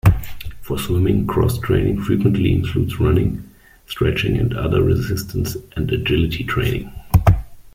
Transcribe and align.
For 0.63 0.79
swimming, 0.79 1.27
cross-training 1.27 2.01
frequently 2.01 2.51
includes 2.53 2.99
running, 2.99 3.47
stretching, 3.85 4.35
and 4.35 4.51
other 4.51 4.81
resistance 4.81 5.55
and 5.75 5.91
agility 5.91 6.43
training. 6.43 6.91